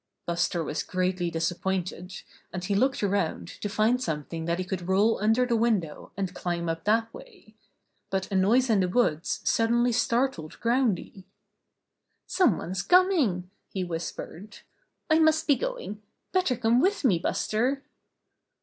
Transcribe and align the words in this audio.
Buster 0.25 0.63
was 0.63 0.81
greatly 0.81 1.29
disappointed, 1.29 2.23
and 2.51 2.63
he 2.65 2.73
looked 2.73 3.03
around 3.03 3.47
to 3.61 3.69
find 3.69 4.01
something 4.01 4.45
that 4.45 4.57
he 4.57 4.65
could 4.65 4.87
roll 4.87 5.21
under 5.21 5.45
the 5.45 5.55
window 5.55 6.11
and 6.17 6.33
climb 6.33 6.67
up 6.67 6.85
that 6.85 7.13
way; 7.13 7.53
but 8.09 8.31
a 8.31 8.35
noise 8.35 8.67
in 8.67 8.79
the 8.79 8.89
woods 8.89 9.41
suddenly 9.43 9.91
startled 9.91 10.57
Groundy. 10.59 11.25
"Someone's 12.25 12.81
coming," 12.81 13.51
he 13.69 13.83
whispered. 13.83 14.61
"I 15.07 15.19
must 15.19 15.45
be 15.45 15.55
going. 15.55 16.01
Better 16.31 16.55
come 16.57 16.79
with 16.81 17.03
me, 17.05 17.19
Buster." 17.19 17.83